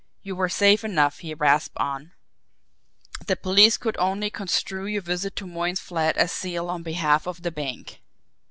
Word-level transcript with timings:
"You 0.23 0.35
were 0.35 0.49
safe 0.49 0.83
enough," 0.83 1.19
he 1.19 1.35
rasped 1.35 1.77
on. 1.77 2.13
"The 3.27 3.35
police 3.35 3.77
could 3.77 3.95
only 3.97 4.31
construe 4.31 4.87
your 4.87 5.03
visit 5.03 5.35
to 5.35 5.45
Moyne's 5.45 5.79
flat 5.79 6.17
as 6.17 6.35
zeal 6.35 6.71
on 6.71 6.81
behalf 6.81 7.27
of 7.27 7.43
the 7.43 7.51
bank. 7.51 8.01